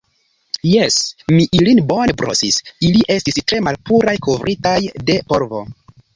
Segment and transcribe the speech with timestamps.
[0.69, 0.95] Jes,
[1.35, 2.57] mi ilin bone brosis;
[2.89, 4.77] ili estis tre malpuraj kovritaj
[5.13, 5.63] de polvo.